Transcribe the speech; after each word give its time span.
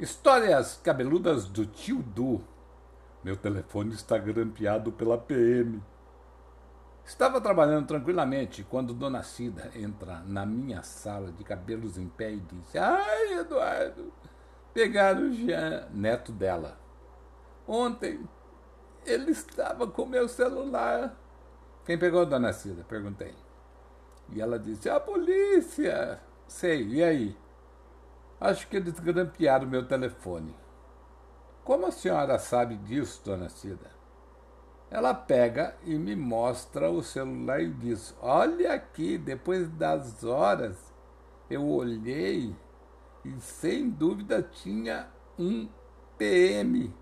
Histórias 0.00 0.80
cabeludas 0.82 1.44
do 1.44 1.66
tio 1.66 2.02
Du. 2.02 2.42
Meu 3.22 3.36
telefone 3.36 3.92
está 3.92 4.16
grampeado 4.16 4.90
pela 4.90 5.18
PM. 5.18 5.82
Estava 7.04 7.38
trabalhando 7.38 7.86
tranquilamente 7.86 8.64
quando 8.64 8.94
Dona 8.94 9.22
Cida 9.22 9.70
entra 9.74 10.20
na 10.20 10.46
minha 10.46 10.82
sala 10.82 11.30
de 11.30 11.44
cabelos 11.44 11.98
em 11.98 12.08
pé 12.08 12.32
e 12.32 12.40
disse: 12.40 12.78
Ai, 12.78 13.40
Eduardo, 13.40 14.10
pegaram 14.72 15.28
o 15.28 15.34
Jean, 15.34 15.86
neto 15.92 16.32
dela. 16.32 16.78
Ontem 17.68 18.26
ele 19.04 19.32
estava 19.32 19.86
com 19.86 20.06
meu 20.06 20.26
celular. 20.30 21.14
Quem 21.84 21.98
pegou, 21.98 22.24
Dona 22.24 22.54
Cida? 22.54 22.86
Perguntei. 22.88 23.34
E 24.30 24.40
ela 24.40 24.58
disse: 24.58 24.88
A 24.88 24.98
polícia. 24.98 26.18
Sei, 26.48 26.88
e 26.88 27.04
aí? 27.04 27.36
Acho 28.40 28.66
que 28.68 28.76
eles 28.78 28.98
grampearam 28.98 29.66
meu 29.66 29.86
telefone. 29.86 30.54
Como 31.62 31.86
a 31.86 31.90
senhora 31.90 32.38
sabe 32.38 32.76
disso, 32.76 33.20
dona 33.24 33.50
Cida? 33.50 33.90
Ela 34.90 35.12
pega 35.12 35.76
e 35.84 35.96
me 35.98 36.16
mostra 36.16 36.90
o 36.90 37.02
celular 37.02 37.60
e 37.60 37.70
diz: 37.70 38.16
Olha 38.20 38.72
aqui, 38.72 39.18
depois 39.18 39.68
das 39.68 40.24
horas 40.24 40.76
eu 41.50 41.68
olhei 41.68 42.56
e 43.24 43.40
sem 43.40 43.90
dúvida 43.90 44.42
tinha 44.42 45.08
um 45.38 45.68
PM. 46.16 46.92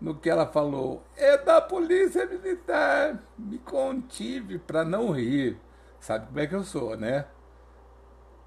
No 0.00 0.16
que 0.16 0.28
ela 0.28 0.46
falou, 0.46 1.02
é 1.16 1.38
da 1.38 1.60
polícia 1.60 2.26
militar. 2.26 3.22
Me 3.38 3.58
contive 3.58 4.58
para 4.58 4.84
não 4.84 5.10
rir. 5.10 5.58
Sabe 6.00 6.26
como 6.26 6.40
é 6.40 6.46
que 6.46 6.54
eu 6.54 6.64
sou, 6.64 6.96
né? 6.96 7.26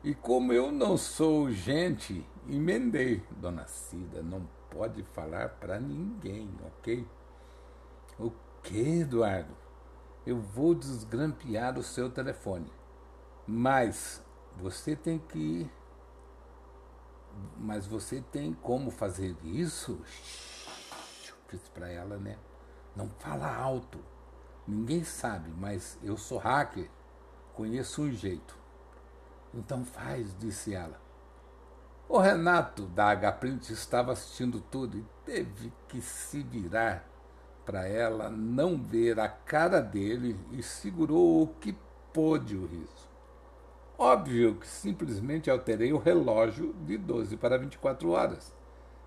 E 0.08 0.16
como 0.16 0.54
eu 0.54 0.72
não 0.72 0.96
sou 0.96 1.52
gente, 1.52 2.26
emendei. 2.48 3.22
Dona 3.30 3.68
Cida, 3.68 4.24
não 4.24 4.48
pode 4.70 5.04
falar 5.04 5.50
para 5.60 5.82
ninguém, 5.82 6.50
ok? 6.66 7.06
O 8.18 8.32
que, 8.64 9.02
Eduardo? 9.02 9.54
Eu 10.26 10.40
vou 10.40 10.74
desgrampear 10.74 11.78
o 11.78 11.84
seu 11.84 12.10
telefone. 12.10 12.72
Mas 13.46 14.24
você 14.56 14.96
tem 14.96 15.20
que. 15.20 15.70
Mas 17.58 17.86
você 17.86 18.24
tem 18.32 18.54
como 18.54 18.90
fazer 18.90 19.36
isso? 19.44 20.00
Fiz 21.50 21.68
para 21.74 21.90
ela, 21.90 22.16
né? 22.16 22.38
Não 22.96 23.10
fala 23.20 23.54
alto. 23.54 24.00
Ninguém 24.66 25.04
sabe, 25.04 25.52
mas 25.58 26.00
eu 26.02 26.16
sou 26.16 26.38
hacker. 26.38 26.90
Conheço 27.54 28.04
um 28.04 28.12
jeito. 28.14 28.67
Então 29.58 29.84
faz, 29.84 30.36
disse 30.38 30.76
ela. 30.76 31.02
O 32.08 32.20
Renato 32.20 32.84
da 32.84 33.10
H-Print 33.10 33.74
estava 33.74 34.14
assistindo 34.14 34.62
tudo 34.62 34.98
e 34.98 35.06
teve 35.26 35.74
que 35.88 36.00
se 36.00 36.44
virar 36.44 37.06
para 37.66 37.86
ela 37.86 38.30
não 38.30 38.82
ver 38.82 39.20
a 39.20 39.28
cara 39.28 39.82
dele 39.82 40.40
e 40.52 40.64
segurou 40.64 41.42
o 41.42 41.48
que 41.48 41.76
pôde 42.14 42.56
o 42.56 42.66
riso. 42.66 43.08
Óbvio 43.98 44.56
que 44.56 44.68
simplesmente 44.68 45.50
alterei 45.50 45.92
o 45.92 45.98
relógio 45.98 46.74
de 46.86 46.98
12 46.98 47.36
para 47.36 47.58
24 47.58 48.12
horas. 48.12 48.56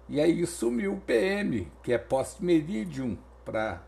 E 0.08 0.20
aí 0.20 0.44
sumiu 0.44 0.94
o 0.94 1.00
PM, 1.00 1.70
que 1.82 1.92
é 1.92 1.98
post-meridium, 1.98 3.16
para 3.44 3.82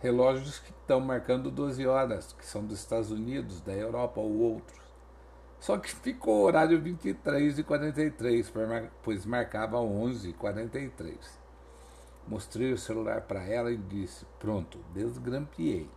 relógios 0.00 0.58
que 0.58 0.70
estão 0.70 0.98
marcando 0.98 1.50
12 1.50 1.86
horas, 1.86 2.32
que 2.32 2.44
são 2.44 2.64
dos 2.64 2.80
Estados 2.80 3.10
Unidos, 3.10 3.60
da 3.60 3.72
Europa 3.72 4.18
ou 4.18 4.38
outros. 4.38 4.81
Só 5.62 5.78
que 5.78 5.94
ficou 5.94 6.40
o 6.40 6.42
horário 6.42 6.80
23 6.80 7.60
e 7.60 7.62
43, 7.62 8.52
pois 9.00 9.24
marcava 9.24 9.78
11 9.78 10.30
e 10.30 10.32
43. 10.32 11.16
Mostrei 12.26 12.72
o 12.72 12.78
celular 12.78 13.20
para 13.20 13.44
ela 13.44 13.70
e 13.70 13.76
disse: 13.76 14.26
Pronto, 14.40 14.80
desgrampeei. 14.92 15.88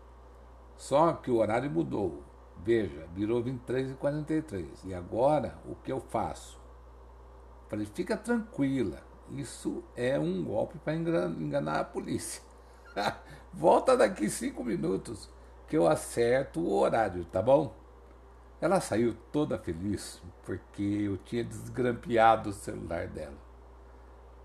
Só 0.77 1.14
que 1.14 1.31
o 1.31 1.37
horário 1.37 1.71
mudou. 1.71 2.21
Veja, 2.64 3.08
virou 3.15 3.42
23 3.42 3.89
e 3.89 3.93
43. 3.95 4.83
E 4.83 4.93
agora, 4.93 5.58
o 5.65 5.73
que 5.73 5.92
eu 5.92 5.99
faço? 5.99 6.59
Falei: 7.67 7.87
Fica 7.87 8.15
tranquila, 8.15 9.02
isso 9.31 9.83
é 9.95 10.20
um 10.20 10.43
golpe 10.43 10.77
para 10.77 10.93
enganar 10.93 11.80
a 11.80 11.83
polícia. 11.83 12.43
Volta 13.52 13.98
daqui 13.98 14.30
cinco 14.30 14.64
minutos 14.64 15.27
que 15.67 15.75
eu 15.75 15.87
acerto 15.87 16.59
o 16.59 16.71
horário, 16.71 17.25
tá 17.25 17.42
bom? 17.42 17.85
Ela 18.65 18.81
saiu 18.81 19.15
toda 19.31 19.59
feliz 19.59 20.20
porque 20.43 20.81
eu 20.81 21.17
tinha 21.17 21.43
desgrampeado 21.43 22.49
o 22.49 22.52
celular 22.52 23.05
dela. 23.05 23.37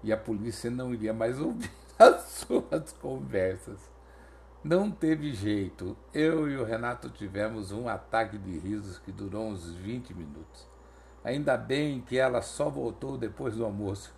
E 0.02 0.12
a 0.12 0.16
polícia 0.18 0.70
não 0.70 0.92
iria 0.92 1.14
mais 1.14 1.40
ouvir 1.40 1.72
as 1.98 2.20
suas 2.24 2.92
conversas. 2.92 3.80
Não 4.62 4.90
teve 4.90 5.32
jeito. 5.32 5.96
Eu 6.12 6.50
e 6.50 6.58
o 6.58 6.64
Renato 6.64 7.08
tivemos 7.08 7.72
um 7.72 7.88
ataque 7.88 8.36
de 8.36 8.58
risos 8.58 8.98
que 8.98 9.10
durou 9.10 9.46
uns 9.46 9.72
20 9.72 10.12
minutos. 10.12 10.68
Ainda 11.24 11.56
bem 11.56 12.02
que 12.02 12.18
ela 12.18 12.42
só 12.42 12.68
voltou 12.68 13.16
depois 13.16 13.56
do 13.56 13.64
almoço. 13.64 14.14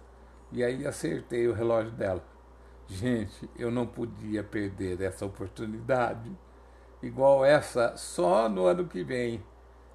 E 0.50 0.64
aí 0.64 0.84
acertei 0.84 1.46
o 1.46 1.54
relógio 1.54 1.92
dela. 1.92 2.24
Gente, 2.88 3.48
eu 3.56 3.70
não 3.70 3.86
podia 3.86 4.42
perder 4.42 5.00
essa 5.00 5.24
oportunidade. 5.24 6.28
Igual 7.00 7.44
essa 7.44 7.96
só 7.96 8.48
no 8.48 8.66
ano 8.66 8.88
que 8.88 9.04
vem. 9.04 9.40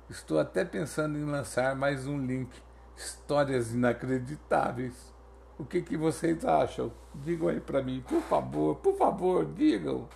Estou 0.09 0.39
até 0.39 0.63
pensando 0.63 1.17
em 1.17 1.25
lançar 1.25 1.75
mais 1.75 2.07
um 2.07 2.17
link. 2.17 2.49
Histórias 2.95 3.73
inacreditáveis. 3.73 5.13
O 5.59 5.65
que, 5.65 5.81
que 5.81 5.97
vocês 5.97 6.45
acham? 6.45 6.93
Digam 7.13 7.49
aí 7.49 7.59
para 7.59 7.83
mim, 7.83 8.01
por 8.07 8.21
favor, 8.21 8.77
por 8.77 8.95
favor, 8.95 9.45
digam. 9.45 10.07